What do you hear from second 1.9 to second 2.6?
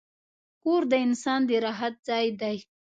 ځای دی.